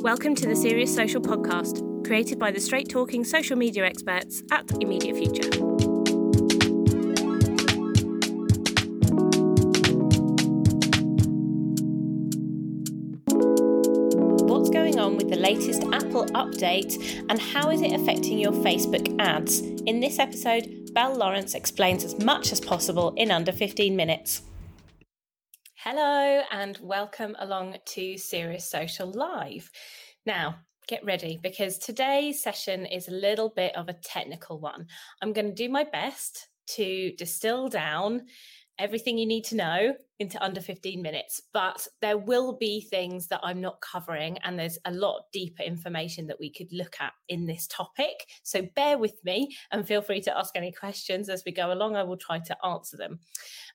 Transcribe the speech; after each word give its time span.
Welcome 0.00 0.34
to 0.36 0.46
the 0.48 0.56
Serious 0.56 0.94
Social 0.94 1.20
Podcast, 1.20 2.06
created 2.06 2.38
by 2.38 2.50
the 2.50 2.60
straight 2.60 2.88
talking 2.88 3.24
social 3.24 3.56
media 3.56 3.84
experts 3.84 4.42
at 4.50 4.64
Immediate 4.80 5.16
Future. 5.16 5.50
What's 14.46 14.70
going 14.70 14.98
on 14.98 15.16
with 15.16 15.28
the 15.28 15.38
latest 15.38 15.82
Apple 15.92 16.24
update 16.28 17.24
and 17.28 17.38
how 17.38 17.70
is 17.70 17.82
it 17.82 17.92
affecting 17.92 18.38
your 18.38 18.52
Facebook 18.52 19.14
ads? 19.20 19.60
In 19.60 20.00
this 20.00 20.18
episode, 20.18 20.90
Belle 20.94 21.14
Lawrence 21.16 21.54
explains 21.54 22.02
as 22.02 22.18
much 22.18 22.50
as 22.50 22.60
possible 22.60 23.12
in 23.16 23.30
under 23.30 23.52
15 23.52 23.94
minutes. 23.94 24.40
Hello, 25.90 26.42
and 26.50 26.78
welcome 26.82 27.34
along 27.38 27.78
to 27.86 28.18
Serious 28.18 28.68
Social 28.68 29.10
Live. 29.10 29.70
Now, 30.26 30.56
get 30.86 31.02
ready 31.02 31.40
because 31.42 31.78
today's 31.78 32.42
session 32.42 32.84
is 32.84 33.08
a 33.08 33.12
little 33.12 33.48
bit 33.56 33.74
of 33.74 33.88
a 33.88 33.94
technical 33.94 34.60
one. 34.60 34.86
I'm 35.22 35.32
going 35.32 35.46
to 35.46 35.54
do 35.54 35.70
my 35.70 35.84
best 35.84 36.48
to 36.76 37.12
distill 37.16 37.70
down 37.70 38.26
everything 38.78 39.18
you 39.18 39.26
need 39.26 39.44
to 39.44 39.56
know 39.56 39.94
into 40.18 40.42
under 40.42 40.60
15 40.60 41.00
minutes, 41.00 41.40
but 41.52 41.86
there 42.00 42.18
will 42.18 42.56
be 42.56 42.80
things 42.80 43.28
that 43.28 43.40
I'm 43.42 43.60
not 43.60 43.80
covering, 43.80 44.38
and 44.38 44.58
there's 44.58 44.78
a 44.84 44.90
lot 44.90 45.22
deeper 45.32 45.62
information 45.62 46.26
that 46.26 46.40
we 46.40 46.50
could 46.50 46.72
look 46.72 46.96
at 47.00 47.12
in 47.28 47.46
this 47.46 47.66
topic. 47.68 48.26
So 48.42 48.62
bear 48.74 48.98
with 48.98 49.24
me 49.24 49.56
and 49.70 49.86
feel 49.86 50.02
free 50.02 50.20
to 50.22 50.36
ask 50.36 50.56
any 50.56 50.72
questions 50.72 51.28
as 51.28 51.44
we 51.46 51.52
go 51.52 51.72
along. 51.72 51.94
I 51.94 52.02
will 52.02 52.16
try 52.16 52.40
to 52.40 52.56
answer 52.66 52.96
them. 52.96 53.20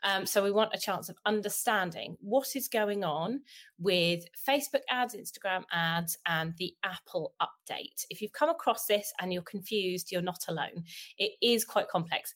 Um, 0.03 0.25
so 0.25 0.43
we 0.43 0.51
want 0.51 0.71
a 0.73 0.79
chance 0.79 1.07
of 1.07 1.17
understanding 1.25 2.17
what 2.19 2.55
is 2.55 2.67
going 2.67 3.03
on 3.03 3.41
with 3.79 4.25
Facebook 4.47 4.81
ads, 4.89 5.15
Instagram 5.15 5.63
ads, 5.71 6.17
and 6.25 6.53
the 6.57 6.73
Apple 6.83 7.33
update. 7.41 8.05
If 8.09 8.21
you've 8.21 8.33
come 8.33 8.49
across 8.49 8.85
this 8.85 9.13
and 9.19 9.31
you're 9.31 9.43
confused, 9.43 10.11
you're 10.11 10.21
not 10.21 10.45
alone. 10.49 10.83
It 11.17 11.31
is 11.41 11.63
quite 11.63 11.87
complex. 11.87 12.35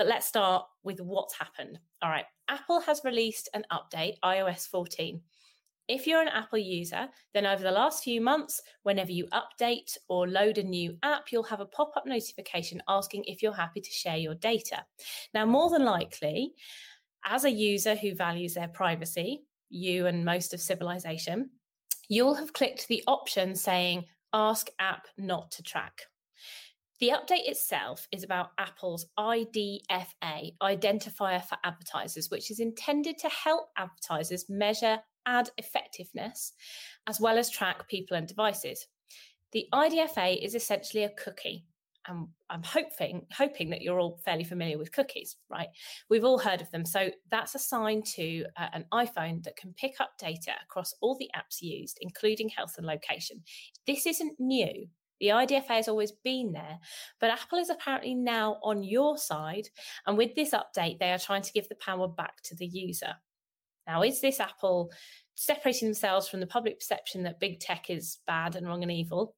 But 0.00 0.06
let's 0.06 0.24
start 0.24 0.64
with 0.82 0.98
what's 1.02 1.36
happened. 1.36 1.78
All 2.00 2.08
right, 2.08 2.24
Apple 2.48 2.80
has 2.80 3.02
released 3.04 3.50
an 3.52 3.66
update, 3.70 4.14
iOS 4.24 4.66
14. 4.66 5.20
If 5.88 6.06
you're 6.06 6.22
an 6.22 6.28
Apple 6.28 6.56
user, 6.56 7.06
then 7.34 7.44
over 7.44 7.62
the 7.62 7.70
last 7.70 8.02
few 8.02 8.22
months, 8.22 8.62
whenever 8.82 9.12
you 9.12 9.26
update 9.26 9.98
or 10.08 10.26
load 10.26 10.56
a 10.56 10.62
new 10.62 10.96
app, 11.02 11.30
you'll 11.30 11.42
have 11.42 11.60
a 11.60 11.66
pop 11.66 11.92
up 11.98 12.06
notification 12.06 12.82
asking 12.88 13.24
if 13.26 13.42
you're 13.42 13.52
happy 13.52 13.82
to 13.82 13.90
share 13.90 14.16
your 14.16 14.34
data. 14.36 14.82
Now, 15.34 15.44
more 15.44 15.68
than 15.68 15.84
likely, 15.84 16.54
as 17.26 17.44
a 17.44 17.50
user 17.50 17.94
who 17.94 18.14
values 18.14 18.54
their 18.54 18.68
privacy, 18.68 19.42
you 19.68 20.06
and 20.06 20.24
most 20.24 20.54
of 20.54 20.62
civilization, 20.62 21.50
you'll 22.08 22.36
have 22.36 22.54
clicked 22.54 22.88
the 22.88 23.04
option 23.06 23.54
saying 23.54 24.06
ask 24.32 24.70
app 24.78 25.08
not 25.18 25.50
to 25.50 25.62
track. 25.62 26.04
The 27.00 27.08
update 27.08 27.48
itself 27.48 28.06
is 28.12 28.24
about 28.24 28.50
Apple's 28.58 29.06
IDFA, 29.18 30.54
Identifier 30.62 31.42
for 31.42 31.56
Advertisers, 31.64 32.28
which 32.30 32.50
is 32.50 32.60
intended 32.60 33.16
to 33.18 33.28
help 33.30 33.70
advertisers 33.78 34.44
measure 34.50 34.98
ad 35.24 35.48
effectiveness 35.56 36.52
as 37.06 37.18
well 37.18 37.38
as 37.38 37.48
track 37.48 37.88
people 37.88 38.18
and 38.18 38.28
devices. 38.28 38.86
The 39.52 39.66
IDFA 39.72 40.44
is 40.44 40.54
essentially 40.54 41.04
a 41.04 41.10
cookie. 41.10 41.64
And 42.06 42.28
I'm 42.50 42.62
hoping 42.62 43.26
hoping 43.32 43.70
that 43.70 43.82
you're 43.82 44.00
all 44.00 44.20
fairly 44.24 44.44
familiar 44.44 44.76
with 44.76 44.92
cookies, 44.92 45.36
right? 45.48 45.68
We've 46.08 46.24
all 46.24 46.38
heard 46.38 46.60
of 46.60 46.70
them. 46.70 46.84
So 46.84 47.10
that's 47.30 47.54
assigned 47.54 48.06
to 48.16 48.44
uh, 48.58 48.68
an 48.72 48.84
iPhone 48.92 49.42
that 49.44 49.56
can 49.56 49.74
pick 49.74 50.00
up 50.00 50.10
data 50.18 50.52
across 50.62 50.94
all 51.00 51.16
the 51.18 51.30
apps 51.36 51.62
used, 51.62 51.98
including 52.00 52.48
health 52.50 52.74
and 52.76 52.86
location. 52.86 53.42
This 53.86 54.06
isn't 54.06 54.38
new. 54.38 54.88
The 55.20 55.28
IDFA 55.28 55.68
has 55.68 55.88
always 55.88 56.12
been 56.12 56.52
there, 56.52 56.78
but 57.20 57.30
Apple 57.30 57.58
is 57.58 57.68
apparently 57.68 58.14
now 58.14 58.58
on 58.62 58.82
your 58.82 59.18
side. 59.18 59.68
And 60.06 60.16
with 60.16 60.34
this 60.34 60.52
update, 60.52 60.98
they 60.98 61.12
are 61.12 61.18
trying 61.18 61.42
to 61.42 61.52
give 61.52 61.68
the 61.68 61.74
power 61.74 62.08
back 62.08 62.42
to 62.44 62.56
the 62.56 62.66
user. 62.66 63.14
Now, 63.86 64.02
is 64.02 64.20
this 64.20 64.40
Apple 64.40 64.90
separating 65.34 65.88
themselves 65.88 66.28
from 66.28 66.40
the 66.40 66.46
public 66.46 66.78
perception 66.78 67.22
that 67.24 67.40
big 67.40 67.60
tech 67.60 67.90
is 67.90 68.18
bad 68.26 68.56
and 68.56 68.66
wrong 68.66 68.82
and 68.82 68.92
evil? 68.92 69.36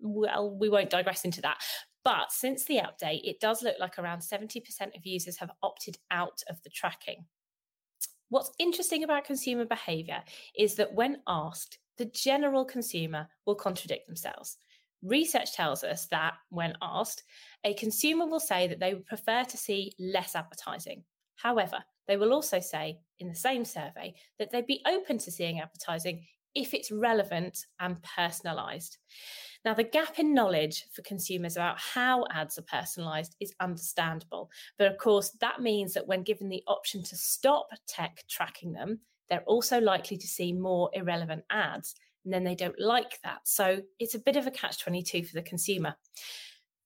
Well, 0.00 0.56
we 0.58 0.68
won't 0.68 0.90
digress 0.90 1.24
into 1.24 1.42
that. 1.42 1.58
But 2.04 2.32
since 2.32 2.64
the 2.64 2.78
update, 2.78 3.20
it 3.22 3.38
does 3.38 3.62
look 3.62 3.76
like 3.78 3.98
around 3.98 4.20
70% 4.20 4.60
of 4.96 5.04
users 5.06 5.36
have 5.38 5.52
opted 5.62 5.98
out 6.10 6.42
of 6.48 6.62
the 6.62 6.70
tracking. 6.70 7.26
What's 8.28 8.50
interesting 8.58 9.04
about 9.04 9.24
consumer 9.24 9.66
behavior 9.66 10.22
is 10.56 10.76
that 10.76 10.94
when 10.94 11.18
asked, 11.26 11.78
the 11.98 12.06
general 12.06 12.64
consumer 12.64 13.28
will 13.46 13.54
contradict 13.54 14.06
themselves. 14.06 14.56
Research 15.02 15.52
tells 15.52 15.82
us 15.82 16.06
that 16.06 16.34
when 16.50 16.74
asked, 16.80 17.24
a 17.64 17.74
consumer 17.74 18.26
will 18.26 18.40
say 18.40 18.68
that 18.68 18.78
they 18.78 18.94
would 18.94 19.06
prefer 19.06 19.44
to 19.44 19.56
see 19.56 19.92
less 19.98 20.34
advertising. 20.36 21.02
However, 21.36 21.78
they 22.06 22.16
will 22.16 22.32
also 22.32 22.60
say 22.60 22.98
in 23.18 23.28
the 23.28 23.34
same 23.34 23.64
survey 23.64 24.14
that 24.38 24.50
they'd 24.50 24.66
be 24.66 24.82
open 24.86 25.18
to 25.18 25.30
seeing 25.30 25.60
advertising 25.60 26.24
if 26.54 26.74
it's 26.74 26.90
relevant 26.90 27.66
and 27.80 27.96
personalized. 28.02 28.98
Now, 29.64 29.74
the 29.74 29.84
gap 29.84 30.18
in 30.18 30.34
knowledge 30.34 30.84
for 30.92 31.02
consumers 31.02 31.56
about 31.56 31.78
how 31.78 32.24
ads 32.30 32.58
are 32.58 32.62
personalized 32.62 33.36
is 33.40 33.54
understandable. 33.60 34.50
But 34.76 34.88
of 34.88 34.98
course, 34.98 35.30
that 35.40 35.60
means 35.60 35.94
that 35.94 36.06
when 36.06 36.22
given 36.22 36.48
the 36.48 36.64
option 36.66 37.02
to 37.04 37.16
stop 37.16 37.68
tech 37.86 38.24
tracking 38.28 38.72
them, 38.72 39.00
they're 39.32 39.40
also 39.44 39.80
likely 39.80 40.18
to 40.18 40.26
see 40.26 40.52
more 40.52 40.90
irrelevant 40.92 41.42
ads 41.48 41.94
and 42.26 42.34
then 42.34 42.44
they 42.44 42.54
don't 42.54 42.78
like 42.78 43.18
that. 43.24 43.38
So 43.44 43.80
it's 43.98 44.14
a 44.14 44.18
bit 44.18 44.36
of 44.36 44.46
a 44.46 44.50
catch 44.50 44.78
22 44.82 45.24
for 45.24 45.32
the 45.32 45.40
consumer. 45.40 45.96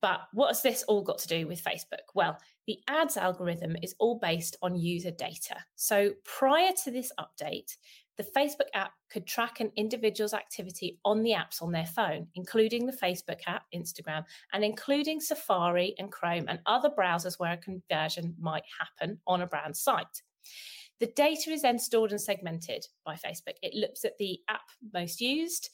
But 0.00 0.20
what 0.32 0.48
has 0.48 0.62
this 0.62 0.84
all 0.84 1.02
got 1.02 1.18
to 1.18 1.26
do 1.26 1.48
with 1.48 1.64
Facebook? 1.64 2.06
Well, 2.14 2.38
the 2.68 2.78
ads 2.86 3.16
algorithm 3.16 3.74
is 3.82 3.96
all 3.98 4.20
based 4.20 4.56
on 4.62 4.78
user 4.78 5.10
data. 5.10 5.56
So 5.74 6.12
prior 6.24 6.70
to 6.84 6.92
this 6.92 7.10
update, 7.18 7.76
the 8.16 8.22
Facebook 8.22 8.68
app 8.74 8.92
could 9.10 9.26
track 9.26 9.58
an 9.58 9.72
individual's 9.74 10.32
activity 10.32 11.00
on 11.04 11.24
the 11.24 11.32
apps 11.32 11.60
on 11.60 11.72
their 11.72 11.86
phone, 11.86 12.28
including 12.36 12.86
the 12.86 12.96
Facebook 12.96 13.40
app, 13.48 13.64
Instagram, 13.74 14.22
and 14.52 14.64
including 14.64 15.18
Safari 15.18 15.96
and 15.98 16.12
Chrome 16.12 16.44
and 16.46 16.60
other 16.66 16.90
browsers 16.96 17.40
where 17.40 17.54
a 17.54 17.56
conversion 17.56 18.36
might 18.38 18.64
happen 18.78 19.18
on 19.26 19.42
a 19.42 19.48
brand 19.48 19.76
site. 19.76 20.22
The 21.00 21.12
data 21.14 21.50
is 21.50 21.62
then 21.62 21.78
stored 21.78 22.10
and 22.10 22.20
segmented 22.20 22.86
by 23.04 23.14
Facebook. 23.14 23.56
It 23.62 23.74
looks 23.74 24.04
at 24.04 24.16
the 24.18 24.40
app 24.48 24.68
most 24.92 25.20
used, 25.20 25.70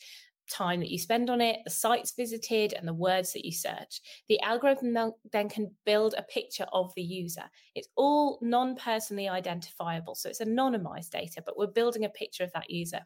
time 0.50 0.80
that 0.80 0.90
you 0.90 0.98
spend 0.98 1.30
on 1.30 1.40
it, 1.40 1.60
the 1.64 1.70
sites 1.70 2.12
visited, 2.16 2.72
and 2.74 2.86
the 2.86 2.94
words 2.94 3.32
that 3.32 3.44
you 3.44 3.52
search. 3.52 4.00
The 4.28 4.40
algorithm 4.40 5.12
then 5.32 5.48
can 5.48 5.70
build 5.84 6.14
a 6.16 6.22
picture 6.22 6.66
of 6.72 6.92
the 6.94 7.02
user. 7.02 7.44
It's 7.74 7.88
all 7.96 8.38
non 8.42 8.76
personally 8.76 9.28
identifiable. 9.28 10.14
So 10.14 10.28
it's 10.28 10.40
anonymized 10.40 11.10
data, 11.10 11.42
but 11.44 11.56
we're 11.56 11.68
building 11.68 12.04
a 12.04 12.10
picture 12.10 12.44
of 12.44 12.52
that 12.52 12.70
user. 12.70 13.00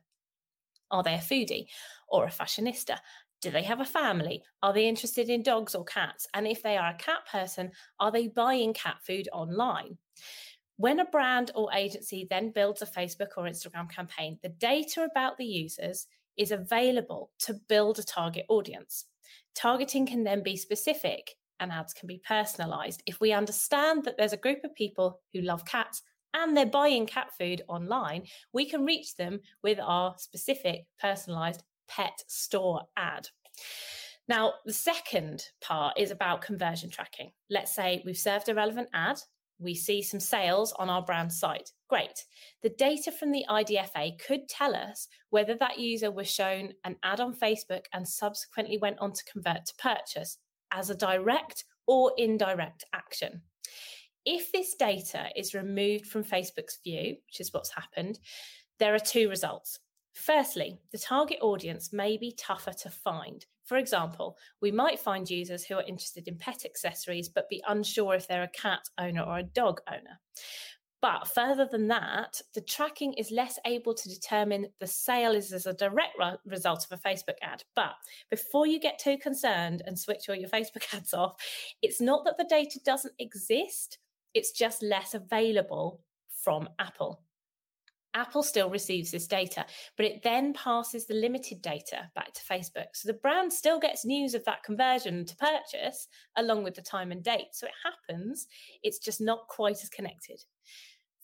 Are 0.90 1.02
they 1.02 1.14
a 1.14 1.18
foodie 1.18 1.66
or 2.08 2.26
a 2.26 2.30
fashionista? 2.30 2.98
Do 3.42 3.50
they 3.50 3.62
have 3.62 3.80
a 3.80 3.84
family? 3.84 4.42
Are 4.62 4.72
they 4.72 4.88
interested 4.88 5.28
in 5.28 5.42
dogs 5.42 5.74
or 5.74 5.84
cats? 5.84 6.26
And 6.32 6.46
if 6.46 6.62
they 6.62 6.76
are 6.76 6.90
a 6.90 6.96
cat 6.96 7.18
person, 7.30 7.70
are 8.00 8.10
they 8.10 8.28
buying 8.28 8.72
cat 8.72 8.96
food 9.02 9.28
online? 9.32 9.98
When 10.78 11.00
a 11.00 11.06
brand 11.06 11.50
or 11.54 11.72
agency 11.72 12.26
then 12.28 12.50
builds 12.50 12.82
a 12.82 12.86
Facebook 12.86 13.28
or 13.36 13.44
Instagram 13.44 13.90
campaign, 13.90 14.38
the 14.42 14.50
data 14.50 15.04
about 15.10 15.38
the 15.38 15.44
users 15.44 16.06
is 16.36 16.52
available 16.52 17.30
to 17.40 17.54
build 17.68 17.98
a 17.98 18.04
target 18.04 18.44
audience. 18.48 19.06
Targeting 19.54 20.06
can 20.06 20.22
then 20.22 20.42
be 20.42 20.56
specific 20.56 21.32
and 21.60 21.72
ads 21.72 21.94
can 21.94 22.06
be 22.06 22.20
personalized. 22.28 23.02
If 23.06 23.20
we 23.20 23.32
understand 23.32 24.04
that 24.04 24.18
there's 24.18 24.34
a 24.34 24.38
group 24.38 24.64
of 24.64 24.74
people 24.74 25.20
who 25.32 25.40
love 25.40 25.64
cats 25.64 26.02
and 26.34 26.54
they're 26.54 26.66
buying 26.66 27.06
cat 27.06 27.28
food 27.38 27.62
online, 27.68 28.24
we 28.52 28.68
can 28.68 28.84
reach 28.84 29.16
them 29.16 29.40
with 29.62 29.78
our 29.80 30.14
specific 30.18 30.84
personalized 31.00 31.62
pet 31.88 32.22
store 32.26 32.82
ad. 32.98 33.28
Now, 34.28 34.54
the 34.66 34.72
second 34.72 35.44
part 35.62 35.98
is 35.98 36.10
about 36.10 36.42
conversion 36.42 36.90
tracking. 36.90 37.30
Let's 37.48 37.74
say 37.74 38.02
we've 38.04 38.18
served 38.18 38.50
a 38.50 38.54
relevant 38.54 38.88
ad 38.92 39.18
we 39.58 39.74
see 39.74 40.02
some 40.02 40.20
sales 40.20 40.72
on 40.78 40.90
our 40.90 41.02
brand 41.02 41.32
site. 41.32 41.70
Great. 41.88 42.24
The 42.62 42.70
data 42.70 43.10
from 43.12 43.32
the 43.32 43.44
IDFA 43.48 44.18
could 44.18 44.48
tell 44.48 44.74
us 44.74 45.08
whether 45.30 45.54
that 45.56 45.78
user 45.78 46.10
was 46.10 46.30
shown 46.30 46.72
an 46.84 46.96
ad 47.02 47.20
on 47.20 47.34
Facebook 47.34 47.84
and 47.92 48.06
subsequently 48.06 48.78
went 48.78 48.98
on 48.98 49.12
to 49.12 49.24
convert 49.24 49.66
to 49.66 49.74
purchase 49.76 50.38
as 50.72 50.90
a 50.90 50.94
direct 50.94 51.64
or 51.86 52.12
indirect 52.18 52.84
action. 52.92 53.42
If 54.24 54.50
this 54.50 54.74
data 54.74 55.28
is 55.36 55.54
removed 55.54 56.06
from 56.06 56.24
Facebook's 56.24 56.80
view, 56.82 57.16
which 57.26 57.40
is 57.40 57.52
what's 57.52 57.72
happened, 57.72 58.18
there 58.78 58.94
are 58.94 58.98
two 58.98 59.28
results. 59.28 59.78
Firstly, 60.14 60.78
the 60.92 60.98
target 60.98 61.38
audience 61.40 61.92
may 61.92 62.16
be 62.16 62.32
tougher 62.36 62.72
to 62.72 62.90
find. 62.90 63.46
For 63.66 63.76
example, 63.76 64.38
we 64.62 64.70
might 64.70 64.98
find 64.98 65.28
users 65.28 65.64
who 65.64 65.74
are 65.74 65.82
interested 65.82 66.28
in 66.28 66.38
pet 66.38 66.64
accessories 66.64 67.28
but 67.28 67.48
be 67.48 67.62
unsure 67.68 68.14
if 68.14 68.26
they're 68.26 68.42
a 68.42 68.48
cat 68.48 68.88
owner 68.98 69.22
or 69.22 69.38
a 69.38 69.42
dog 69.42 69.80
owner. 69.88 70.20
But 71.02 71.28
further 71.28 71.68
than 71.70 71.88
that, 71.88 72.40
the 72.54 72.62
tracking 72.62 73.12
is 73.14 73.30
less 73.30 73.58
able 73.66 73.94
to 73.94 74.08
determine 74.08 74.68
the 74.80 74.86
sale 74.86 75.32
is 75.32 75.52
as 75.52 75.66
a 75.66 75.74
direct 75.74 76.16
re- 76.18 76.36
result 76.46 76.86
of 76.90 76.98
a 76.98 77.08
Facebook 77.08 77.36
ad. 77.42 77.64
But 77.74 77.92
before 78.30 78.66
you 78.66 78.80
get 78.80 78.98
too 78.98 79.18
concerned 79.18 79.82
and 79.86 79.98
switch 79.98 80.28
all 80.28 80.34
your 80.34 80.48
Facebook 80.56 80.94
ads 80.94 81.12
off, 81.12 81.34
it's 81.82 82.00
not 82.00 82.24
that 82.24 82.38
the 82.38 82.46
data 82.48 82.80
doesn't 82.84 83.14
exist, 83.18 83.98
it's 84.32 84.52
just 84.52 84.82
less 84.82 85.12
available 85.12 86.00
from 86.28 86.68
Apple. 86.78 87.25
Apple 88.16 88.42
still 88.42 88.70
receives 88.70 89.10
this 89.10 89.28
data, 89.28 89.64
but 89.96 90.06
it 90.06 90.22
then 90.22 90.52
passes 90.54 91.06
the 91.06 91.14
limited 91.14 91.62
data 91.62 92.10
back 92.14 92.32
to 92.32 92.42
Facebook. 92.42 92.86
So 92.94 93.06
the 93.06 93.18
brand 93.18 93.52
still 93.52 93.78
gets 93.78 94.04
news 94.04 94.34
of 94.34 94.44
that 94.46 94.64
conversion 94.64 95.24
to 95.26 95.36
purchase 95.36 96.08
along 96.36 96.64
with 96.64 96.74
the 96.74 96.82
time 96.82 97.12
and 97.12 97.22
date. 97.22 97.48
So 97.52 97.66
it 97.66 97.72
happens, 97.84 98.48
it's 98.82 98.98
just 98.98 99.20
not 99.20 99.46
quite 99.48 99.82
as 99.82 99.90
connected. 99.90 100.42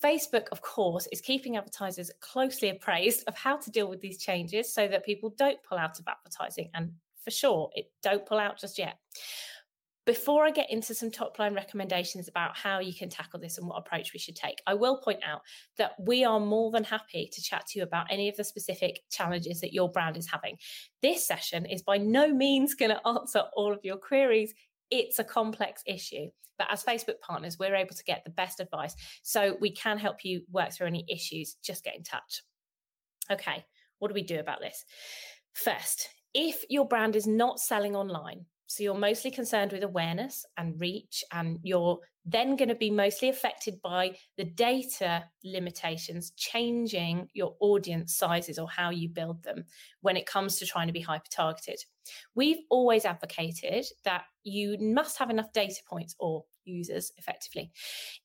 Facebook, 0.04 0.48
of 0.50 0.60
course, 0.60 1.08
is 1.12 1.20
keeping 1.20 1.56
advertisers 1.56 2.10
closely 2.20 2.68
appraised 2.68 3.24
of 3.26 3.36
how 3.36 3.56
to 3.56 3.70
deal 3.70 3.88
with 3.88 4.00
these 4.00 4.18
changes 4.18 4.72
so 4.72 4.86
that 4.88 5.06
people 5.06 5.34
don't 5.38 5.62
pull 5.62 5.78
out 5.78 5.98
of 5.98 6.06
advertising. 6.08 6.70
And 6.74 6.92
for 7.24 7.30
sure, 7.30 7.70
it 7.74 7.86
don't 8.02 8.26
pull 8.26 8.38
out 8.38 8.58
just 8.58 8.78
yet. 8.78 8.98
Before 10.04 10.44
I 10.44 10.50
get 10.50 10.70
into 10.70 10.96
some 10.96 11.12
top 11.12 11.38
line 11.38 11.54
recommendations 11.54 12.26
about 12.26 12.56
how 12.56 12.80
you 12.80 12.92
can 12.92 13.08
tackle 13.08 13.38
this 13.38 13.56
and 13.56 13.68
what 13.68 13.78
approach 13.78 14.12
we 14.12 14.18
should 14.18 14.34
take, 14.34 14.60
I 14.66 14.74
will 14.74 14.96
point 14.96 15.20
out 15.24 15.42
that 15.78 15.92
we 16.00 16.24
are 16.24 16.40
more 16.40 16.72
than 16.72 16.82
happy 16.82 17.30
to 17.32 17.42
chat 17.42 17.66
to 17.68 17.78
you 17.78 17.84
about 17.84 18.06
any 18.10 18.28
of 18.28 18.36
the 18.36 18.42
specific 18.42 19.00
challenges 19.10 19.60
that 19.60 19.72
your 19.72 19.88
brand 19.88 20.16
is 20.16 20.28
having. 20.28 20.56
This 21.02 21.24
session 21.24 21.66
is 21.66 21.82
by 21.82 21.98
no 21.98 22.34
means 22.34 22.74
going 22.74 22.90
to 22.96 23.06
answer 23.06 23.44
all 23.54 23.72
of 23.72 23.84
your 23.84 23.96
queries. 23.96 24.52
It's 24.90 25.20
a 25.20 25.24
complex 25.24 25.82
issue, 25.86 26.30
but 26.58 26.66
as 26.72 26.82
Facebook 26.82 27.20
partners, 27.20 27.58
we're 27.60 27.76
able 27.76 27.94
to 27.94 28.04
get 28.04 28.24
the 28.24 28.30
best 28.30 28.58
advice. 28.58 28.96
So 29.22 29.56
we 29.60 29.70
can 29.70 29.98
help 29.98 30.24
you 30.24 30.42
work 30.50 30.72
through 30.72 30.88
any 30.88 31.04
issues. 31.08 31.56
Just 31.62 31.84
get 31.84 31.96
in 31.96 32.02
touch. 32.02 32.42
Okay, 33.30 33.64
what 34.00 34.08
do 34.08 34.14
we 34.14 34.24
do 34.24 34.40
about 34.40 34.60
this? 34.60 34.84
First, 35.52 36.08
if 36.34 36.64
your 36.68 36.88
brand 36.88 37.14
is 37.14 37.26
not 37.28 37.60
selling 37.60 37.94
online, 37.94 38.46
so 38.72 38.82
you're 38.82 38.94
mostly 38.94 39.30
concerned 39.30 39.70
with 39.70 39.82
awareness 39.82 40.46
and 40.56 40.80
reach, 40.80 41.22
and 41.30 41.58
you're 41.62 41.98
then 42.24 42.56
going 42.56 42.70
to 42.70 42.74
be 42.74 42.90
mostly 42.90 43.28
affected 43.28 43.82
by 43.82 44.16
the 44.38 44.44
data 44.44 45.24
limitations 45.44 46.30
changing 46.36 47.28
your 47.34 47.54
audience 47.60 48.16
sizes 48.16 48.58
or 48.58 48.66
how 48.70 48.88
you 48.88 49.10
build 49.10 49.42
them 49.42 49.64
when 50.00 50.16
it 50.16 50.24
comes 50.24 50.56
to 50.56 50.64
trying 50.64 50.86
to 50.86 50.92
be 50.94 51.02
hyper 51.02 51.28
targeted. 51.30 51.84
We've 52.34 52.60
always 52.70 53.04
advocated 53.04 53.84
that 54.04 54.22
you 54.42 54.78
must 54.80 55.18
have 55.18 55.28
enough 55.28 55.52
data 55.52 55.82
points 55.86 56.16
or 56.18 56.44
users 56.64 57.12
effectively 57.16 57.70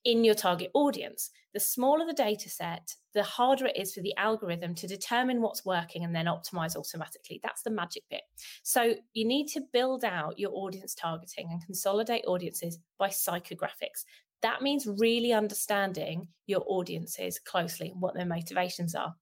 in 0.04 0.24
your 0.24 0.34
target 0.34 0.70
audience. 0.74 1.30
The 1.54 1.60
smaller 1.60 2.06
the 2.06 2.12
data 2.12 2.48
set, 2.48 2.94
the 3.14 3.22
harder 3.22 3.66
it 3.66 3.76
is 3.76 3.94
for 3.94 4.00
the 4.00 4.16
algorithm 4.16 4.74
to 4.76 4.86
determine 4.86 5.40
what's 5.40 5.64
working 5.64 6.04
and 6.04 6.14
then 6.14 6.26
optimize 6.26 6.76
automatically. 6.76 7.40
That's 7.42 7.62
the 7.62 7.70
magic 7.70 8.04
bit. 8.10 8.22
So 8.62 8.94
you 9.12 9.26
need 9.26 9.48
to 9.48 9.62
build 9.72 10.04
out 10.04 10.38
your 10.38 10.52
audience 10.52 10.94
targeting 10.94 11.48
and 11.50 11.64
consolidate 11.64 12.24
audiences 12.26 12.78
by 12.98 13.08
psychographics. 13.08 14.04
That 14.42 14.62
means 14.62 14.86
really 14.86 15.32
understanding 15.32 16.28
your 16.46 16.62
audiences 16.66 17.38
closely 17.38 17.90
and 17.90 18.00
what 18.00 18.14
their 18.14 18.26
motivations 18.26 18.94
are. 18.94 19.14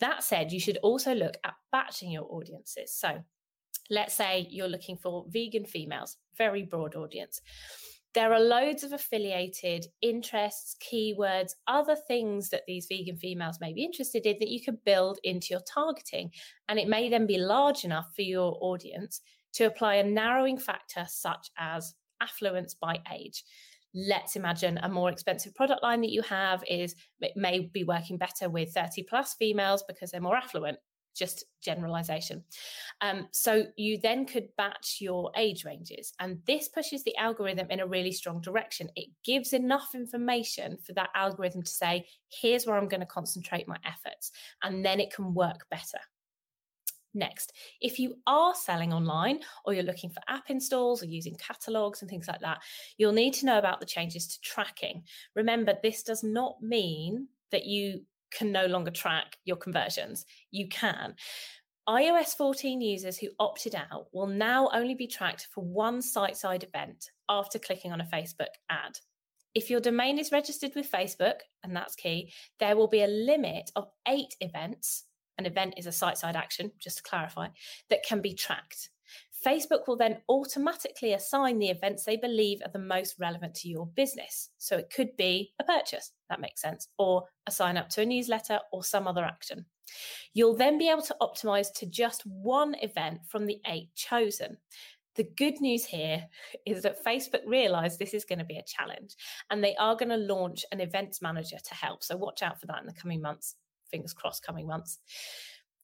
That 0.00 0.22
said, 0.22 0.52
you 0.52 0.60
should 0.60 0.78
also 0.78 1.14
look 1.14 1.36
at 1.42 1.54
batching 1.72 2.10
your 2.10 2.26
audiences. 2.30 2.94
So 2.94 3.24
let's 3.90 4.14
say 4.14 4.46
you're 4.50 4.68
looking 4.68 4.96
for 4.96 5.24
vegan 5.28 5.64
females, 5.64 6.16
very 6.36 6.62
broad 6.62 6.94
audience. 6.94 7.40
There 8.16 8.32
are 8.32 8.40
loads 8.40 8.82
of 8.82 8.94
affiliated 8.94 9.88
interests, 10.00 10.74
keywords, 10.82 11.50
other 11.66 11.94
things 11.94 12.48
that 12.48 12.62
these 12.66 12.86
vegan 12.88 13.18
females 13.18 13.58
may 13.60 13.74
be 13.74 13.84
interested 13.84 14.24
in 14.24 14.36
that 14.40 14.48
you 14.48 14.58
can 14.64 14.78
build 14.86 15.18
into 15.22 15.48
your 15.50 15.60
targeting. 15.70 16.30
And 16.66 16.78
it 16.78 16.88
may 16.88 17.10
then 17.10 17.26
be 17.26 17.36
large 17.36 17.84
enough 17.84 18.06
for 18.16 18.22
your 18.22 18.56
audience 18.62 19.20
to 19.56 19.64
apply 19.64 19.96
a 19.96 20.02
narrowing 20.02 20.56
factor 20.56 21.04
such 21.06 21.50
as 21.58 21.92
affluence 22.22 22.72
by 22.72 23.00
age. 23.12 23.44
Let's 23.94 24.34
imagine 24.34 24.78
a 24.78 24.88
more 24.88 25.10
expensive 25.10 25.54
product 25.54 25.82
line 25.82 26.00
that 26.00 26.10
you 26.10 26.22
have 26.22 26.64
is 26.66 26.94
it 27.20 27.32
may 27.36 27.68
be 27.70 27.84
working 27.84 28.16
better 28.16 28.48
with 28.48 28.72
30 28.72 29.02
plus 29.10 29.34
females 29.34 29.84
because 29.86 30.10
they're 30.10 30.22
more 30.22 30.38
affluent 30.38 30.78
just 31.16 31.44
generalization. 31.62 32.44
Um, 33.00 33.28
so 33.32 33.64
you 33.76 33.98
then 34.00 34.26
could 34.26 34.48
batch 34.56 34.98
your 35.00 35.30
age 35.36 35.64
ranges, 35.64 36.12
and 36.20 36.38
this 36.46 36.68
pushes 36.68 37.02
the 37.02 37.16
algorithm 37.16 37.66
in 37.70 37.80
a 37.80 37.86
really 37.86 38.12
strong 38.12 38.40
direction. 38.40 38.88
It 38.94 39.08
gives 39.24 39.52
enough 39.52 39.94
information 39.94 40.78
for 40.84 40.92
that 40.92 41.10
algorithm 41.14 41.62
to 41.62 41.70
say, 41.70 42.06
here's 42.28 42.66
where 42.66 42.76
I'm 42.76 42.88
going 42.88 43.00
to 43.00 43.06
concentrate 43.06 43.66
my 43.66 43.78
efforts, 43.84 44.30
and 44.62 44.84
then 44.84 45.00
it 45.00 45.12
can 45.12 45.34
work 45.34 45.66
better. 45.70 45.98
Next, 47.14 47.54
if 47.80 47.98
you 47.98 48.16
are 48.26 48.54
selling 48.54 48.92
online 48.92 49.40
or 49.64 49.72
you're 49.72 49.82
looking 49.82 50.10
for 50.10 50.20
app 50.28 50.50
installs 50.50 51.02
or 51.02 51.06
using 51.06 51.34
catalogs 51.36 52.02
and 52.02 52.10
things 52.10 52.28
like 52.28 52.40
that, 52.40 52.58
you'll 52.98 53.12
need 53.12 53.32
to 53.34 53.46
know 53.46 53.56
about 53.56 53.80
the 53.80 53.86
changes 53.86 54.26
to 54.26 54.40
tracking. 54.42 55.02
Remember, 55.34 55.72
this 55.82 56.02
does 56.02 56.22
not 56.22 56.60
mean 56.60 57.28
that 57.52 57.64
you 57.64 58.02
can 58.30 58.52
no 58.52 58.66
longer 58.66 58.90
track 58.90 59.36
your 59.44 59.56
conversions. 59.56 60.26
You 60.50 60.68
can. 60.68 61.14
iOS 61.88 62.36
14 62.36 62.80
users 62.80 63.18
who 63.18 63.28
opted 63.38 63.74
out 63.74 64.06
will 64.12 64.26
now 64.26 64.68
only 64.72 64.94
be 64.94 65.06
tracked 65.06 65.48
for 65.54 65.64
one 65.64 66.02
site 66.02 66.36
side 66.36 66.64
event 66.64 67.10
after 67.28 67.58
clicking 67.58 67.92
on 67.92 68.00
a 68.00 68.08
Facebook 68.12 68.54
ad. 68.70 68.98
If 69.54 69.70
your 69.70 69.80
domain 69.80 70.18
is 70.18 70.32
registered 70.32 70.72
with 70.76 70.90
Facebook, 70.90 71.40
and 71.62 71.74
that's 71.74 71.94
key, 71.94 72.32
there 72.60 72.76
will 72.76 72.88
be 72.88 73.02
a 73.02 73.06
limit 73.06 73.70
of 73.74 73.88
eight 74.06 74.34
events. 74.40 75.04
An 75.38 75.46
event 75.46 75.74
is 75.78 75.86
a 75.86 75.92
site 75.92 76.18
side 76.18 76.36
action, 76.36 76.72
just 76.78 76.98
to 76.98 77.02
clarify, 77.02 77.48
that 77.88 78.04
can 78.06 78.20
be 78.20 78.34
tracked. 78.34 78.90
Facebook 79.46 79.86
will 79.86 79.96
then 79.96 80.18
automatically 80.28 81.12
assign 81.12 81.58
the 81.58 81.70
events 81.70 82.04
they 82.04 82.16
believe 82.16 82.60
are 82.64 82.72
the 82.72 82.78
most 82.78 83.16
relevant 83.18 83.54
to 83.54 83.68
your 83.68 83.86
business. 83.86 84.50
So 84.58 84.76
it 84.76 84.92
could 84.94 85.16
be 85.16 85.52
a 85.60 85.64
purchase, 85.64 86.12
that 86.28 86.40
makes 86.40 86.62
sense, 86.62 86.88
or 86.98 87.24
a 87.46 87.50
sign 87.50 87.76
up 87.76 87.88
to 87.90 88.02
a 88.02 88.06
newsletter 88.06 88.58
or 88.72 88.84
some 88.84 89.06
other 89.06 89.24
action. 89.24 89.66
You'll 90.34 90.56
then 90.56 90.78
be 90.78 90.88
able 90.88 91.02
to 91.02 91.16
optimize 91.20 91.72
to 91.74 91.86
just 91.86 92.26
one 92.26 92.74
event 92.82 93.20
from 93.26 93.46
the 93.46 93.60
eight 93.66 93.94
chosen. 93.94 94.58
The 95.14 95.28
good 95.36 95.60
news 95.60 95.84
here 95.84 96.26
is 96.66 96.82
that 96.82 97.04
Facebook 97.04 97.46
realized 97.46 97.98
this 97.98 98.14
is 98.14 98.24
going 98.24 98.38
to 98.38 98.44
be 98.44 98.58
a 98.58 98.64
challenge 98.64 99.16
and 99.50 99.62
they 99.62 99.74
are 99.76 99.96
going 99.96 100.10
to 100.10 100.16
launch 100.16 100.64
an 100.72 100.80
events 100.80 101.22
manager 101.22 101.58
to 101.62 101.74
help. 101.74 102.04
So 102.04 102.16
watch 102.16 102.42
out 102.42 102.60
for 102.60 102.66
that 102.66 102.80
in 102.80 102.86
the 102.86 102.92
coming 102.92 103.20
months. 103.20 103.56
Fingers 103.90 104.12
crossed, 104.12 104.44
coming 104.44 104.66
months. 104.66 104.98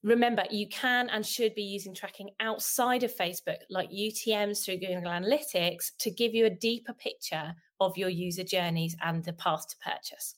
Remember, 0.02 0.44
you 0.50 0.68
can 0.68 1.08
and 1.10 1.24
should 1.24 1.54
be 1.54 1.62
using 1.62 1.94
tracking 1.94 2.30
outside 2.40 3.04
of 3.04 3.16
Facebook, 3.16 3.58
like 3.70 3.90
UTMs 3.90 4.64
through 4.64 4.78
Google 4.78 5.10
Analytics, 5.10 5.92
to 6.00 6.10
give 6.10 6.34
you 6.34 6.46
a 6.46 6.50
deeper 6.50 6.92
picture 6.92 7.54
of 7.80 7.96
your 7.96 8.08
user 8.08 8.42
journeys 8.42 8.96
and 9.02 9.24
the 9.24 9.32
path 9.32 9.68
to 9.68 9.76
purchase. 9.78 10.34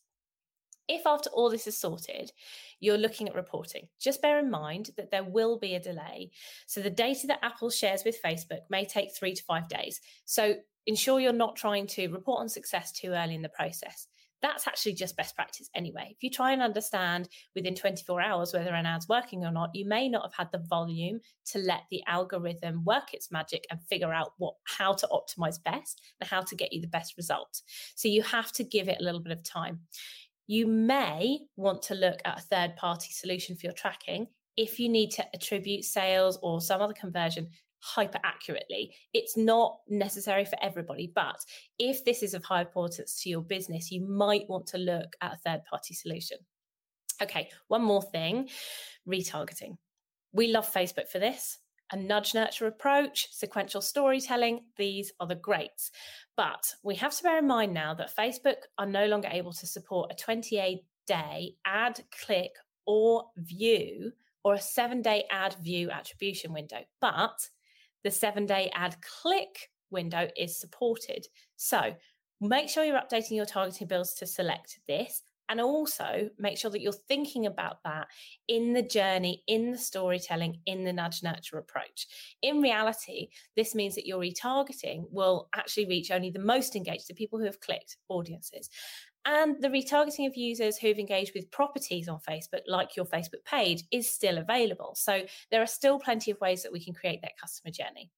If 0.86 1.06
after 1.06 1.30
all 1.30 1.48
this 1.48 1.66
is 1.66 1.78
sorted, 1.78 2.30
you're 2.78 2.98
looking 2.98 3.26
at 3.26 3.34
reporting, 3.34 3.88
just 3.98 4.20
bear 4.20 4.38
in 4.38 4.50
mind 4.50 4.90
that 4.98 5.10
there 5.10 5.24
will 5.24 5.58
be 5.58 5.74
a 5.74 5.80
delay. 5.80 6.30
So 6.66 6.82
the 6.82 6.90
data 6.90 7.26
that 7.28 7.42
Apple 7.42 7.70
shares 7.70 8.04
with 8.04 8.20
Facebook 8.22 8.60
may 8.68 8.84
take 8.84 9.16
three 9.16 9.32
to 9.32 9.42
five 9.44 9.66
days. 9.68 10.02
So 10.26 10.56
ensure 10.86 11.20
you're 11.20 11.32
not 11.32 11.56
trying 11.56 11.86
to 11.86 12.08
report 12.08 12.40
on 12.40 12.50
success 12.50 12.92
too 12.92 13.12
early 13.12 13.34
in 13.34 13.40
the 13.40 13.48
process 13.48 14.08
that's 14.44 14.66
actually 14.66 14.92
just 14.92 15.16
best 15.16 15.34
practice 15.34 15.70
anyway. 15.74 16.08
If 16.10 16.22
you 16.22 16.28
try 16.28 16.52
and 16.52 16.60
understand 16.60 17.30
within 17.54 17.74
24 17.74 18.20
hours 18.20 18.52
whether 18.52 18.74
an 18.74 18.84
ad's 18.84 19.08
working 19.08 19.42
or 19.42 19.50
not, 19.50 19.70
you 19.72 19.88
may 19.88 20.06
not 20.06 20.22
have 20.22 20.34
had 20.34 20.52
the 20.52 20.66
volume 20.68 21.20
to 21.46 21.58
let 21.58 21.84
the 21.90 22.02
algorithm 22.06 22.84
work 22.84 23.14
its 23.14 23.32
magic 23.32 23.64
and 23.70 23.80
figure 23.88 24.12
out 24.12 24.32
what 24.36 24.54
how 24.64 24.92
to 24.92 25.08
optimize 25.10 25.62
best 25.64 26.02
and 26.20 26.28
how 26.28 26.42
to 26.42 26.54
get 26.54 26.74
you 26.74 26.82
the 26.82 26.88
best 26.88 27.16
result. 27.16 27.62
So 27.94 28.06
you 28.06 28.22
have 28.22 28.52
to 28.52 28.64
give 28.64 28.88
it 28.88 28.98
a 29.00 29.02
little 29.02 29.20
bit 29.20 29.32
of 29.32 29.42
time. 29.42 29.80
You 30.46 30.66
may 30.66 31.38
want 31.56 31.80
to 31.84 31.94
look 31.94 32.20
at 32.26 32.38
a 32.38 32.42
third 32.42 32.76
party 32.76 33.12
solution 33.12 33.56
for 33.56 33.66
your 33.66 33.72
tracking 33.72 34.26
if 34.56 34.78
you 34.78 34.88
need 34.88 35.10
to 35.12 35.24
attribute 35.34 35.84
sales 35.84 36.38
or 36.42 36.60
some 36.60 36.80
other 36.80 36.92
conversion 36.92 37.48
hyper 37.84 38.18
accurately. 38.24 38.94
It's 39.12 39.36
not 39.36 39.76
necessary 39.88 40.46
for 40.46 40.56
everybody, 40.62 41.12
but 41.14 41.36
if 41.78 42.04
this 42.04 42.22
is 42.22 42.32
of 42.32 42.42
high 42.42 42.62
importance 42.62 43.20
to 43.22 43.28
your 43.28 43.42
business, 43.42 43.92
you 43.92 44.06
might 44.06 44.48
want 44.48 44.66
to 44.68 44.78
look 44.78 45.14
at 45.20 45.34
a 45.34 45.36
third 45.36 45.64
party 45.70 45.92
solution. 45.92 46.38
Okay, 47.22 47.50
one 47.68 47.82
more 47.82 48.02
thing 48.02 48.48
retargeting. 49.06 49.76
We 50.32 50.48
love 50.48 50.72
Facebook 50.72 51.08
for 51.08 51.18
this. 51.18 51.58
A 51.92 51.96
nudge 51.96 52.34
nurture 52.34 52.66
approach, 52.66 53.28
sequential 53.30 53.82
storytelling, 53.82 54.64
these 54.78 55.12
are 55.20 55.26
the 55.26 55.34
greats. 55.34 55.90
But 56.36 56.74
we 56.82 56.94
have 56.96 57.14
to 57.14 57.22
bear 57.22 57.38
in 57.38 57.46
mind 57.46 57.74
now 57.74 57.92
that 57.94 58.16
Facebook 58.16 58.56
are 58.78 58.86
no 58.86 59.06
longer 59.06 59.28
able 59.30 59.52
to 59.52 59.66
support 59.66 60.10
a 60.10 60.16
28 60.16 60.80
day 61.06 61.54
ad, 61.66 62.02
click, 62.24 62.52
or 62.86 63.26
view 63.36 64.12
or 64.44 64.54
a 64.54 64.60
seven 64.60 65.02
day 65.02 65.24
ad 65.30 65.54
view 65.62 65.90
attribution 65.90 66.52
window. 66.52 66.80
But 67.00 67.48
the 68.04 68.10
seven 68.10 68.46
day 68.46 68.70
ad 68.74 68.96
click 69.00 69.70
window 69.90 70.28
is 70.36 70.60
supported. 70.60 71.26
So 71.56 71.94
Make 72.40 72.68
sure 72.68 72.84
you're 72.84 73.00
updating 73.00 73.36
your 73.36 73.46
targeting 73.46 73.86
builds 73.86 74.12
to 74.14 74.26
select 74.26 74.78
this 74.86 75.22
and 75.48 75.60
also 75.60 76.28
make 76.38 76.58
sure 76.58 76.70
that 76.70 76.80
you're 76.80 76.92
thinking 76.92 77.46
about 77.46 77.82
that 77.84 78.08
in 78.48 78.72
the 78.72 78.82
journey, 78.82 79.42
in 79.46 79.70
the 79.70 79.78
storytelling, 79.78 80.58
in 80.66 80.84
the 80.84 80.92
nudge 80.92 81.22
nurture 81.22 81.58
approach. 81.58 82.06
In 82.42 82.60
reality, 82.60 83.28
this 83.56 83.74
means 83.74 83.94
that 83.94 84.06
your 84.06 84.20
retargeting 84.20 85.04
will 85.10 85.48
actually 85.54 85.86
reach 85.86 86.10
only 86.10 86.30
the 86.30 86.38
most 86.38 86.76
engaged, 86.76 87.08
the 87.08 87.14
people 87.14 87.38
who 87.38 87.44
have 87.44 87.60
clicked 87.60 87.96
audiences. 88.08 88.68
And 89.26 89.56
the 89.60 89.68
retargeting 89.68 90.26
of 90.26 90.36
users 90.36 90.76
who've 90.76 90.98
engaged 90.98 91.32
with 91.34 91.50
properties 91.50 92.08
on 92.08 92.18
Facebook, 92.20 92.60
like 92.66 92.96
your 92.96 93.06
Facebook 93.06 93.44
page, 93.44 93.84
is 93.90 94.12
still 94.12 94.38
available. 94.38 94.94
So 94.96 95.22
there 95.50 95.62
are 95.62 95.66
still 95.66 95.98
plenty 95.98 96.30
of 96.30 96.40
ways 96.40 96.62
that 96.62 96.72
we 96.72 96.84
can 96.84 96.92
create 96.92 97.20
that 97.22 97.38
customer 97.40 97.72
journey. 97.72 98.10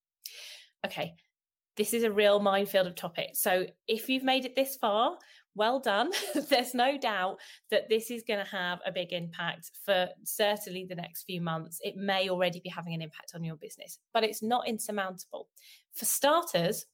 Okay, 0.84 1.14
this 1.76 1.94
is 1.94 2.02
a 2.02 2.10
real 2.10 2.40
minefield 2.40 2.86
of 2.86 2.96
topics. 2.96 3.40
So 3.40 3.66
if 3.86 4.08
you've 4.08 4.25
made 4.25 4.44
it 4.44 4.56
this 4.56 4.76
far, 4.76 5.16
well 5.56 5.80
done. 5.80 6.10
There's 6.50 6.75
no 6.75 6.96
doubt 6.98 7.38
that 7.70 7.88
this 7.88 8.10
is 8.10 8.22
going 8.22 8.44
to 8.44 8.50
have 8.50 8.78
a 8.86 8.92
big 8.92 9.12
impact 9.12 9.72
for 9.84 10.08
certainly 10.22 10.84
the 10.88 10.94
next 10.94 11.25
few 11.25 11.40
months. 11.40 11.80
It 11.82 11.96
may 11.96 12.28
already 12.28 12.60
be 12.60 12.68
having 12.68 12.94
an 12.94 13.02
impact 13.02 13.32
on 13.34 13.42
your 13.42 13.56
business, 13.56 13.98
but 14.12 14.22
it's 14.22 14.42
not 14.42 14.68
insurmountable. 14.68 15.48
For 15.94 16.04
starters, 16.04 16.84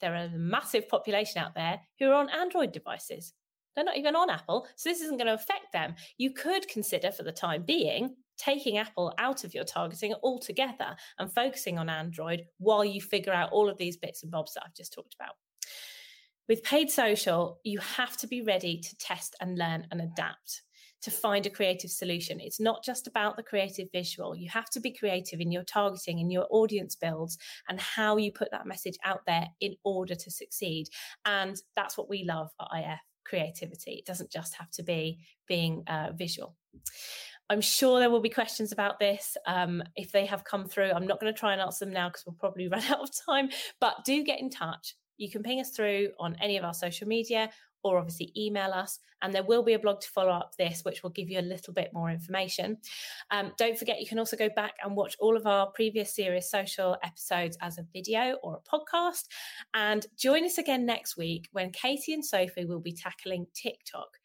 there 0.00 0.14
are 0.14 0.24
a 0.24 0.30
massive 0.30 0.88
population 0.88 1.42
out 1.42 1.54
there 1.54 1.80
who 1.98 2.10
are 2.10 2.14
on 2.14 2.30
Android 2.30 2.72
devices. 2.72 3.34
They're 3.74 3.84
not 3.84 3.96
even 3.96 4.16
on 4.16 4.30
Apple, 4.30 4.66
so 4.76 4.88
this 4.88 5.00
isn't 5.00 5.16
going 5.16 5.26
to 5.26 5.34
affect 5.34 5.72
them. 5.72 5.94
You 6.18 6.32
could 6.32 6.68
consider, 6.68 7.10
for 7.10 7.22
the 7.22 7.32
time 7.32 7.64
being, 7.64 8.16
taking 8.36 8.78
Apple 8.78 9.14
out 9.18 9.44
of 9.44 9.54
your 9.54 9.64
targeting 9.64 10.14
altogether 10.22 10.96
and 11.18 11.32
focusing 11.32 11.78
on 11.78 11.88
Android 11.88 12.44
while 12.58 12.84
you 12.84 13.00
figure 13.00 13.32
out 13.32 13.52
all 13.52 13.68
of 13.68 13.78
these 13.78 13.96
bits 13.96 14.22
and 14.22 14.32
bobs 14.32 14.54
that 14.54 14.62
I've 14.64 14.74
just 14.74 14.92
talked 14.92 15.14
about. 15.14 15.34
With 16.48 16.62
paid 16.64 16.90
social, 16.90 17.60
you 17.62 17.78
have 17.78 18.16
to 18.18 18.26
be 18.26 18.42
ready 18.42 18.78
to 18.78 18.96
test 18.96 19.36
and 19.40 19.56
learn 19.56 19.86
and 19.90 20.00
adapt 20.00 20.62
to 21.02 21.10
find 21.10 21.46
a 21.46 21.50
creative 21.50 21.90
solution. 21.90 22.40
It's 22.40 22.60
not 22.60 22.84
just 22.84 23.06
about 23.06 23.36
the 23.36 23.42
creative 23.42 23.88
visual. 23.92 24.36
You 24.36 24.48
have 24.50 24.70
to 24.70 24.80
be 24.80 24.92
creative 24.92 25.40
in 25.40 25.50
your 25.50 25.64
targeting, 25.64 26.18
in 26.18 26.30
your 26.30 26.46
audience 26.50 26.94
builds, 26.94 27.38
and 27.68 27.80
how 27.80 28.16
you 28.16 28.32
put 28.32 28.50
that 28.52 28.66
message 28.66 28.96
out 29.04 29.20
there 29.26 29.46
in 29.60 29.74
order 29.84 30.14
to 30.14 30.30
succeed. 30.30 30.88
And 31.24 31.60
that's 31.74 31.98
what 31.98 32.08
we 32.08 32.24
love 32.24 32.50
at 32.60 32.78
IF 32.78 33.00
creativity. 33.24 33.92
It 33.92 34.06
doesn't 34.06 34.30
just 34.30 34.54
have 34.54 34.70
to 34.72 34.82
be 34.82 35.20
being 35.46 35.84
uh, 35.86 36.12
visual. 36.14 36.56
I'm 37.50 37.60
sure 37.60 37.98
there 37.98 38.10
will 38.10 38.20
be 38.20 38.30
questions 38.30 38.72
about 38.72 38.98
this. 38.98 39.36
Um, 39.46 39.82
if 39.96 40.12
they 40.12 40.26
have 40.26 40.44
come 40.44 40.66
through, 40.66 40.92
I'm 40.92 41.06
not 41.06 41.20
going 41.20 41.32
to 41.32 41.38
try 41.38 41.52
and 41.52 41.60
answer 41.60 41.84
them 41.84 41.92
now 41.92 42.08
because 42.08 42.24
we'll 42.26 42.36
probably 42.38 42.68
run 42.72 42.82
out 42.84 43.00
of 43.00 43.10
time, 43.26 43.50
but 43.80 44.04
do 44.04 44.22
get 44.24 44.40
in 44.40 44.50
touch 44.50 44.94
you 45.22 45.30
can 45.30 45.42
ping 45.42 45.60
us 45.60 45.70
through 45.70 46.08
on 46.18 46.36
any 46.40 46.56
of 46.56 46.64
our 46.64 46.74
social 46.74 47.06
media 47.06 47.48
or 47.82 47.98
obviously 47.98 48.32
email 48.36 48.72
us. 48.72 48.98
And 49.22 49.32
there 49.32 49.44
will 49.44 49.62
be 49.62 49.74
a 49.74 49.78
blog 49.78 50.00
to 50.00 50.08
follow 50.08 50.32
up 50.32 50.56
this, 50.58 50.84
which 50.84 51.02
will 51.02 51.10
give 51.10 51.30
you 51.30 51.38
a 51.38 51.42
little 51.42 51.72
bit 51.72 51.90
more 51.92 52.10
information. 52.10 52.78
Um, 53.30 53.52
don't 53.56 53.78
forget, 53.78 54.00
you 54.00 54.06
can 54.06 54.18
also 54.18 54.36
go 54.36 54.48
back 54.54 54.74
and 54.82 54.96
watch 54.96 55.16
all 55.20 55.36
of 55.36 55.46
our 55.46 55.66
previous 55.70 56.14
Serious 56.14 56.50
Social 56.50 56.96
episodes 57.04 57.56
as 57.60 57.78
a 57.78 57.86
video 57.92 58.36
or 58.42 58.58
a 58.58 58.76
podcast. 58.76 59.24
And 59.74 60.06
join 60.18 60.44
us 60.44 60.58
again 60.58 60.84
next 60.84 61.16
week 61.16 61.48
when 61.52 61.70
Katie 61.70 62.14
and 62.14 62.24
Sophie 62.24 62.64
will 62.64 62.80
be 62.80 62.92
tackling 62.92 63.46
TikTok. 63.54 64.18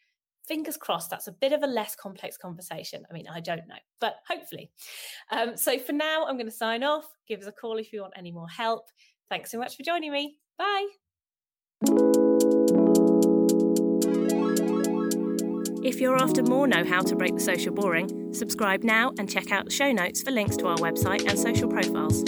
Fingers 0.47 0.77
crossed, 0.77 1.09
that's 1.09 1.27
a 1.27 1.33
bit 1.33 1.51
of 1.51 1.61
a 1.61 1.67
less 1.67 1.95
complex 1.95 2.37
conversation. 2.37 3.03
I 3.09 3.13
mean, 3.13 3.27
I 3.27 3.41
don't 3.41 3.67
know, 3.67 3.75
but 3.99 4.15
hopefully. 4.27 4.71
Um, 5.29 5.57
so 5.57 5.77
for 5.77 5.91
now, 5.91 6.25
I'm 6.25 6.37
going 6.37 6.47
to 6.47 6.51
sign 6.51 6.83
off. 6.83 7.05
Give 7.27 7.41
us 7.41 7.47
a 7.47 7.51
call 7.51 7.77
if 7.77 7.91
you 7.91 8.01
want 8.01 8.13
any 8.15 8.31
more 8.31 8.47
help. 8.47 8.85
Thanks 9.29 9.51
so 9.51 9.59
much 9.59 9.75
for 9.75 9.83
joining 9.83 10.13
me. 10.13 10.37
Bye. 10.57 10.87
If 15.87 16.01
you're 16.01 16.21
after 16.21 16.43
more 16.43 16.67
know 16.67 16.83
how 16.83 16.99
to 16.99 17.15
break 17.15 17.35
the 17.35 17.39
social 17.39 17.73
boring, 17.73 18.33
subscribe 18.33 18.83
now 18.83 19.13
and 19.17 19.29
check 19.29 19.53
out 19.53 19.63
the 19.63 19.71
show 19.71 19.93
notes 19.93 20.21
for 20.21 20.31
links 20.31 20.57
to 20.57 20.67
our 20.67 20.75
website 20.75 21.25
and 21.25 21.39
social 21.39 21.69
profiles. 21.69 22.25